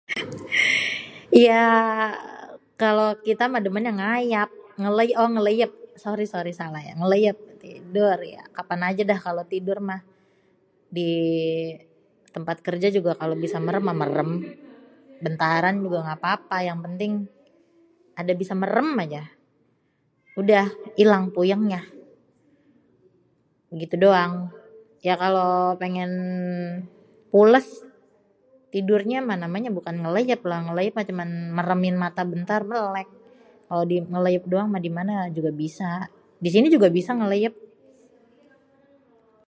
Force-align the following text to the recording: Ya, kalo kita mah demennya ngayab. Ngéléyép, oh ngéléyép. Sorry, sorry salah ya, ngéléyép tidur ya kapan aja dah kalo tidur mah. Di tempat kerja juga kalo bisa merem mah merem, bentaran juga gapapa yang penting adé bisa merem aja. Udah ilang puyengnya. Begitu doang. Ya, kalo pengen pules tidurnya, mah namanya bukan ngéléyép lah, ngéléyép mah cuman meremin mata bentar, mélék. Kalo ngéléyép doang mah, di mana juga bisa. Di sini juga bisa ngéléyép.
Ya, 1.47 1.63
kalo 2.81 3.05
kita 3.27 3.43
mah 3.51 3.61
demennya 3.65 3.91
ngayab. 4.01 4.49
Ngéléyép, 4.81 5.15
oh 5.21 5.29
ngéléyép. 5.35 5.71
Sorry, 6.03 6.25
sorry 6.33 6.51
salah 6.59 6.81
ya, 6.87 6.93
ngéléyép 6.99 7.37
tidur 7.63 8.17
ya 8.35 8.41
kapan 8.57 8.81
aja 8.89 9.01
dah 9.11 9.19
kalo 9.27 9.41
tidur 9.53 9.77
mah. 9.89 10.01
Di 10.97 11.11
tempat 12.35 12.57
kerja 12.67 12.87
juga 12.97 13.11
kalo 13.21 13.33
bisa 13.43 13.57
merem 13.65 13.83
mah 13.87 13.95
merem, 14.01 14.29
bentaran 15.23 15.75
juga 15.85 15.99
gapapa 16.09 16.57
yang 16.67 16.79
penting 16.85 17.11
adé 18.19 18.33
bisa 18.41 18.53
merem 18.61 18.87
aja. 19.05 19.23
Udah 20.41 20.65
ilang 21.03 21.23
puyengnya. 21.35 21.81
Begitu 23.71 23.95
doang. 24.03 24.33
Ya, 25.07 25.15
kalo 25.23 25.45
pengen 25.81 26.11
pules 27.33 27.65
tidurnya, 28.73 29.19
mah 29.27 29.35
namanya 29.43 29.69
bukan 29.77 29.95
ngéléyép 30.03 30.41
lah, 30.49 30.59
ngéléyép 30.65 30.93
mah 30.97 31.05
cuman 31.09 31.29
meremin 31.57 31.95
mata 32.03 32.21
bentar, 32.33 32.61
mélék. 32.71 33.09
Kalo 33.71 33.81
ngéléyép 34.13 34.43
doang 34.51 34.67
mah, 34.73 34.81
di 34.87 34.91
mana 34.97 35.13
juga 35.35 35.49
bisa. 35.63 35.91
Di 36.43 36.49
sini 36.53 36.67
juga 36.75 36.87
bisa 36.97 37.11
ngéléyép. 37.17 37.55